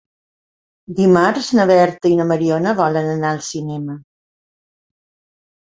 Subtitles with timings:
[0.99, 4.03] Dimarts na Berta i na Mariona volen anar al cinema.